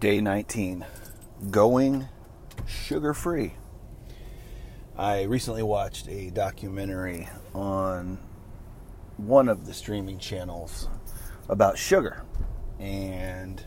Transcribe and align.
Day 0.00 0.22
19 0.22 0.86
Going 1.50 2.08
Sugar 2.66 3.12
Free. 3.12 3.52
I 4.96 5.24
recently 5.24 5.62
watched 5.62 6.08
a 6.08 6.30
documentary 6.30 7.28
on 7.52 8.18
one 9.18 9.50
of 9.50 9.66
the 9.66 9.74
streaming 9.74 10.18
channels 10.18 10.88
about 11.50 11.76
sugar. 11.76 12.22
And 12.78 13.62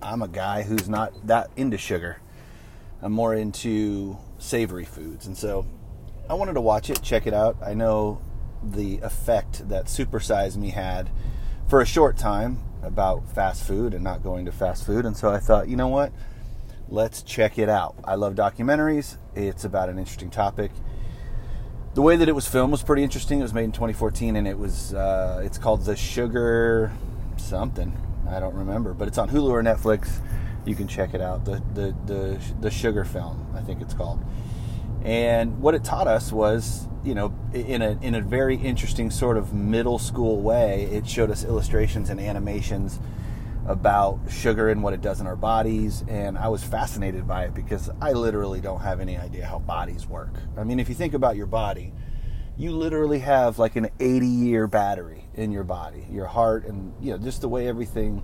I'm 0.00 0.22
a 0.22 0.28
guy 0.28 0.62
who's 0.62 0.88
not 0.88 1.12
that 1.26 1.50
into 1.56 1.76
sugar. 1.76 2.18
I'm 3.02 3.10
more 3.10 3.34
into 3.34 4.16
savory 4.38 4.84
foods. 4.84 5.26
And 5.26 5.36
so 5.36 5.66
I 6.30 6.34
wanted 6.34 6.52
to 6.52 6.60
watch 6.60 6.88
it, 6.88 7.02
check 7.02 7.26
it 7.26 7.34
out. 7.34 7.56
I 7.60 7.74
know 7.74 8.22
the 8.62 8.98
effect 8.98 9.68
that 9.68 9.88
Super 9.88 10.20
Size 10.20 10.56
Me 10.56 10.70
had 10.70 11.10
for 11.66 11.80
a 11.80 11.86
short 11.86 12.16
time 12.16 12.62
about 12.84 13.28
fast 13.34 13.64
food 13.64 13.94
and 13.94 14.04
not 14.04 14.22
going 14.22 14.44
to 14.44 14.52
fast 14.52 14.84
food. 14.86 15.04
And 15.04 15.16
so 15.16 15.30
I 15.30 15.38
thought, 15.38 15.68
you 15.68 15.76
know 15.76 15.88
what? 15.88 16.12
Let's 16.88 17.22
check 17.22 17.58
it 17.58 17.68
out. 17.68 17.96
I 18.04 18.14
love 18.14 18.34
documentaries. 18.34 19.16
It's 19.34 19.64
about 19.64 19.88
an 19.88 19.98
interesting 19.98 20.30
topic. 20.30 20.70
The 21.94 22.02
way 22.02 22.16
that 22.16 22.28
it 22.28 22.34
was 22.34 22.46
filmed 22.46 22.72
was 22.72 22.82
pretty 22.82 23.02
interesting. 23.02 23.38
It 23.38 23.42
was 23.42 23.54
made 23.54 23.64
in 23.64 23.72
2014, 23.72 24.36
and 24.36 24.48
it 24.48 24.58
was 24.58 24.92
uh, 24.94 25.40
it's 25.44 25.58
called 25.58 25.84
The 25.84 25.96
Sugar 25.96 26.92
something. 27.36 27.96
I 28.28 28.40
don't 28.40 28.54
remember, 28.54 28.94
but 28.94 29.08
it's 29.08 29.18
on 29.18 29.28
Hulu 29.30 29.50
or 29.50 29.62
Netflix. 29.62 30.20
You 30.64 30.74
can 30.74 30.88
check 30.88 31.14
it 31.14 31.20
out. 31.20 31.44
The 31.44 31.62
the 31.74 31.94
the 32.06 32.40
the 32.60 32.70
Sugar 32.70 33.04
Film, 33.04 33.46
I 33.54 33.60
think 33.60 33.80
it's 33.80 33.94
called. 33.94 34.24
And 35.04 35.60
what 35.60 35.74
it 35.74 35.84
taught 35.84 36.08
us 36.08 36.32
was, 36.32 36.88
you 37.04 37.14
know, 37.14 37.34
in 37.52 37.82
a 37.82 37.98
in 38.00 38.14
a 38.14 38.20
very 38.20 38.56
interesting 38.56 39.10
sort 39.10 39.36
of 39.36 39.52
middle 39.52 39.98
school 39.98 40.40
way, 40.40 40.84
it 40.84 41.06
showed 41.06 41.30
us 41.30 41.44
illustrations 41.44 42.10
and 42.10 42.20
animations 42.20 42.98
about 43.66 44.18
sugar 44.28 44.68
and 44.70 44.82
what 44.82 44.92
it 44.92 45.00
does 45.00 45.20
in 45.20 45.26
our 45.26 45.36
bodies 45.36 46.04
and 46.06 46.36
I 46.36 46.48
was 46.48 46.62
fascinated 46.62 47.26
by 47.26 47.44
it 47.44 47.54
because 47.54 47.88
I 48.00 48.12
literally 48.12 48.60
don't 48.60 48.80
have 48.80 49.00
any 49.00 49.16
idea 49.16 49.46
how 49.46 49.58
bodies 49.58 50.06
work. 50.06 50.34
I 50.56 50.64
mean, 50.64 50.78
if 50.78 50.88
you 50.90 50.94
think 50.94 51.14
about 51.14 51.36
your 51.36 51.46
body, 51.46 51.92
you 52.58 52.72
literally 52.72 53.20
have 53.20 53.58
like 53.58 53.76
an 53.76 53.88
80 53.98 54.26
year 54.26 54.66
battery 54.66 55.24
in 55.34 55.50
your 55.50 55.64
body, 55.64 56.06
your 56.10 56.26
heart 56.26 56.66
and 56.66 56.92
you 57.00 57.12
know, 57.12 57.18
just 57.18 57.40
the 57.40 57.48
way 57.48 57.66
everything 57.66 58.22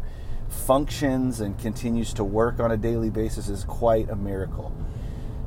functions 0.48 1.40
and 1.40 1.58
continues 1.58 2.12
to 2.14 2.24
work 2.24 2.60
on 2.60 2.70
a 2.70 2.76
daily 2.76 3.08
basis 3.08 3.48
is 3.48 3.64
quite 3.64 4.10
a 4.10 4.16
miracle. 4.16 4.74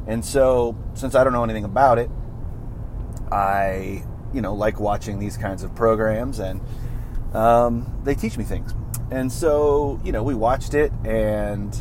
And 0.08 0.24
so, 0.24 0.76
since 0.96 1.16
I 1.16 1.24
don't 1.24 1.34
know 1.34 1.44
anything 1.44 1.64
about 1.64 1.98
it, 1.98 2.10
I, 3.34 4.06
you 4.32 4.42
know, 4.42 4.54
like 4.54 4.80
watching 4.80 5.18
these 5.18 5.38
kinds 5.38 5.64
of 5.64 5.74
programs 5.74 6.38
and 6.38 6.62
um, 7.34 8.00
they 8.04 8.14
teach 8.14 8.38
me 8.38 8.44
things. 8.44 8.76
And 9.10 9.32
so, 9.32 10.00
you 10.04 10.12
know, 10.12 10.22
we 10.22 10.36
watched 10.36 10.76
it 10.76 10.92
and 11.04 11.76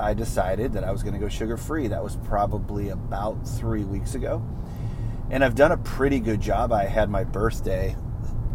I 0.00 0.14
decided 0.14 0.72
that 0.72 0.82
I 0.82 0.90
was 0.90 1.04
going 1.04 1.14
to 1.14 1.20
go 1.20 1.28
sugar 1.28 1.56
free. 1.56 1.86
That 1.86 2.02
was 2.02 2.16
probably 2.24 2.88
about 2.88 3.46
three 3.46 3.84
weeks 3.84 4.16
ago. 4.16 4.44
And 5.30 5.44
I've 5.44 5.54
done 5.54 5.70
a 5.70 5.76
pretty 5.76 6.18
good 6.18 6.40
job. 6.40 6.72
I 6.72 6.86
had 6.86 7.08
my 7.08 7.22
birthday 7.22 7.96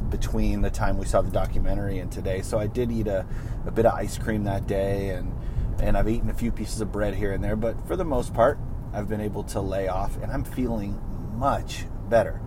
between 0.09 0.61
the 0.61 0.69
time 0.69 0.97
we 0.97 1.05
saw 1.05 1.21
the 1.21 1.31
documentary 1.31 1.99
and 1.99 2.11
today. 2.11 2.41
So 2.41 2.59
I 2.59 2.67
did 2.67 2.91
eat 2.91 3.07
a, 3.07 3.25
a 3.65 3.71
bit 3.71 3.85
of 3.85 3.93
ice 3.93 4.17
cream 4.17 4.43
that 4.43 4.67
day 4.67 5.11
and, 5.11 5.33
and 5.81 5.97
I've 5.97 6.09
eaten 6.09 6.29
a 6.29 6.33
few 6.33 6.51
pieces 6.51 6.81
of 6.81 6.91
bread 6.91 7.15
here 7.15 7.31
and 7.31 7.41
there. 7.41 7.55
But 7.55 7.87
for 7.87 7.95
the 7.95 8.03
most 8.03 8.33
part, 8.33 8.59
I've 8.93 9.07
been 9.07 9.21
able 9.21 9.43
to 9.45 9.61
lay 9.61 9.87
off 9.87 10.21
and 10.21 10.29
I'm 10.33 10.43
feeling 10.43 10.99
much 11.37 11.85
better. 12.11 12.39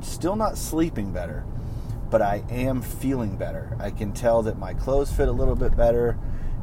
Still 0.00 0.34
not 0.34 0.58
sleeping 0.58 1.12
better, 1.12 1.44
but 2.10 2.22
I 2.22 2.42
am 2.50 2.82
feeling 2.82 3.36
better. 3.36 3.76
I 3.78 3.90
can 3.90 4.12
tell 4.12 4.42
that 4.42 4.58
my 4.58 4.74
clothes 4.74 5.12
fit 5.12 5.28
a 5.28 5.32
little 5.32 5.54
bit 5.54 5.76
better 5.76 6.18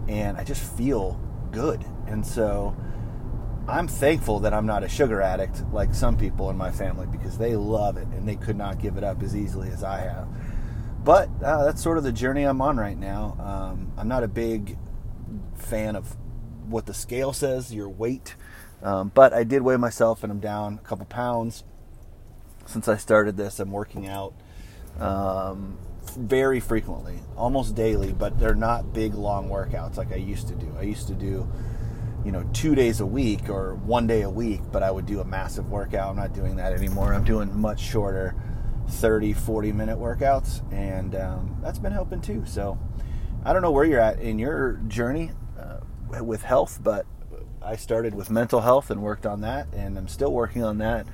and 0.09 0.36
I 0.36 0.44
just 0.44 0.61
feel 0.75 1.17
good. 1.52 1.85
And 2.08 2.25
so 2.25 2.75
I'm 3.67 3.88
thankful 3.88 4.39
that 4.39 4.53
I'm 4.53 4.66
not 4.66 4.83
a 4.83 4.89
sugar 4.89 5.22
addict 5.22 5.63
like 5.72 5.94
some 5.94 6.17
people 6.17 6.50
in 6.50 6.58
my 6.58 6.72
family 6.72 7.05
because 7.05 7.38
they 7.38 7.55
love 7.55 7.97
it 7.97 8.08
and 8.08 8.28
they 8.28 8.35
could 8.35 8.57
not 8.57 8.81
give 8.81 8.97
it 8.97 9.03
up 9.03 9.22
as 9.24 9.35
easily 9.35 9.69
as 9.69 9.84
I 9.84 10.00
have. 10.00 10.28
But 11.03 11.29
uh, 11.44 11.63
that's 11.66 11.81
sort 11.81 11.97
of 11.97 12.03
the 12.03 12.12
journey 12.12 12.44
I'm 12.44 12.62
on 12.62 12.78
right 12.78 12.97
now. 12.97 13.38
Um, 13.39 13.94
I'm 13.97 14.07
not 14.07 14.24
a 14.24 14.28
big 14.28 14.78
fan 15.56 15.95
of 15.95 16.18
what 16.68 16.85
the 16.85 16.94
scale 16.94 17.31
says, 17.34 17.74
your 17.74 17.88
weight. 17.88 18.35
Um, 18.81 19.12
but 19.13 19.34
I 19.34 19.44
did 19.44 19.62
weigh 19.62 19.78
myself 19.78 20.24
and 20.24 20.31
I'm 20.31 20.39
down 20.39 20.79
a 20.84 20.88
couple 20.88 21.06
pounds 21.06 21.63
since 22.67 22.88
I 22.88 22.97
started 22.97 23.38
this. 23.38 23.59
I'm 23.59 23.72
working 23.72 24.07
out 24.07 24.33
um, 25.00 25.78
very 26.17 26.59
frequently, 26.59 27.19
almost 27.35 27.75
daily, 27.75 28.13
but 28.13 28.39
they're 28.39 28.55
not 28.55 28.94
big, 28.94 29.13
long 29.13 29.50
workouts 29.50 29.97
like 29.97 30.11
I 30.11 30.17
used 30.17 30.47
to 30.47 30.55
do. 30.55 30.73
I 30.77 30.83
used 30.83 31.07
to 31.07 31.13
do, 31.13 31.51
you 32.25 32.31
know, 32.31 32.47
two 32.53 32.75
days 32.75 33.00
a 33.00 33.06
week 33.06 33.50
or 33.50 33.75
one 33.75 34.07
day 34.07 34.22
a 34.22 34.29
week, 34.29 34.61
but 34.72 34.83
I 34.83 34.91
would 34.91 35.06
do 35.06 35.19
a 35.19 35.25
massive 35.25 35.69
workout. 35.69 36.09
I'm 36.09 36.16
not 36.16 36.33
doing 36.33 36.56
that 36.57 36.73
anymore. 36.73 37.13
I'm 37.13 37.23
doing 37.23 37.56
much 37.59 37.79
shorter 37.79 38.35
30, 38.89 39.33
40 39.33 39.72
minute 39.72 39.97
workouts, 39.97 40.61
and 40.72 41.16
um, 41.16 41.57
that's 41.61 41.79
been 41.79 41.91
helping 41.91 42.22
too. 42.22 42.44
So 42.45 42.77
I 43.44 43.53
don't 43.53 43.61
know 43.61 43.72
where 43.72 43.85
you're 43.85 44.00
at 44.00 44.19
in 44.19 44.39
your 44.39 44.73
journey 44.88 45.31
uh, 45.59 46.23
with 46.23 46.44
health, 46.44 46.79
but 46.81 47.06
I 47.61 47.75
started 47.75 48.16
with 48.16 48.29
mental 48.29 48.61
health 48.61 48.89
and 48.89 49.01
worked 49.01 49.25
on 49.25 49.41
that, 49.41 49.67
and 49.73 49.97
I'm 49.97 50.07
still 50.07 50.31
working 50.31 50.63
on 50.63 50.77
that 50.77 51.06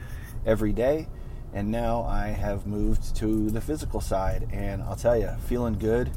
every 0.45 0.71
day. 0.71 1.07
And 1.53 1.69
now 1.69 2.03
I 2.03 2.27
have 2.29 2.65
moved 2.65 3.15
to 3.17 3.49
the 3.49 3.61
physical 3.61 4.01
side, 4.01 4.49
and 4.51 4.81
I'll 4.81 4.95
tell 4.95 5.17
you, 5.17 5.29
feeling 5.45 5.77
good 5.77 6.11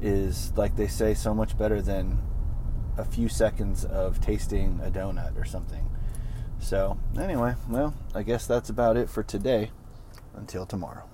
is 0.00 0.52
like 0.56 0.76
they 0.76 0.86
say 0.86 1.14
so 1.14 1.34
much 1.34 1.58
better 1.58 1.82
than 1.82 2.22
a 2.96 3.04
few 3.04 3.28
seconds 3.28 3.84
of 3.84 4.20
tasting 4.20 4.80
a 4.84 4.90
donut 4.90 5.36
or 5.36 5.44
something. 5.44 5.90
So, 6.60 6.98
anyway, 7.18 7.54
well, 7.68 7.94
I 8.14 8.22
guess 8.22 8.46
that's 8.46 8.70
about 8.70 8.96
it 8.96 9.08
for 9.10 9.22
today. 9.22 9.70
Until 10.34 10.64
tomorrow. 10.64 11.09